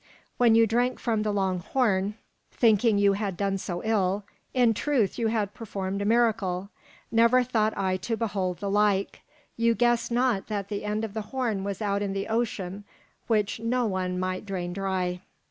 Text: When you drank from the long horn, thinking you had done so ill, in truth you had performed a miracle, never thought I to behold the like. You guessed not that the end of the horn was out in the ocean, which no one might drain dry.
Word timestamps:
When 0.37 0.55
you 0.55 0.65
drank 0.65 0.97
from 0.99 1.21
the 1.21 1.31
long 1.31 1.59
horn, 1.59 2.15
thinking 2.51 2.97
you 2.97 3.13
had 3.13 3.37
done 3.37 3.59
so 3.59 3.83
ill, 3.85 4.23
in 4.51 4.73
truth 4.73 5.19
you 5.19 5.27
had 5.27 5.53
performed 5.53 6.01
a 6.01 6.05
miracle, 6.05 6.71
never 7.11 7.43
thought 7.43 7.77
I 7.77 7.97
to 7.97 8.17
behold 8.17 8.57
the 8.57 8.71
like. 8.71 9.21
You 9.57 9.75
guessed 9.75 10.11
not 10.11 10.47
that 10.47 10.69
the 10.69 10.85
end 10.85 11.05
of 11.05 11.13
the 11.13 11.21
horn 11.29 11.63
was 11.63 11.83
out 11.83 12.01
in 12.01 12.13
the 12.13 12.29
ocean, 12.29 12.83
which 13.27 13.59
no 13.59 13.85
one 13.85 14.19
might 14.19 14.43
drain 14.43 14.73
dry. 14.73 15.21